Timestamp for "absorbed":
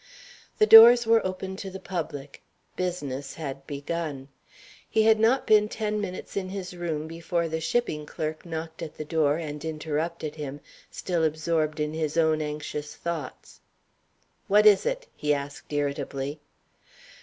11.23-11.79